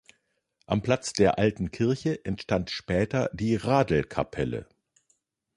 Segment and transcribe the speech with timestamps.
[0.65, 4.67] Am Platz der alten Kirche entstand später die Radl-Kapelle.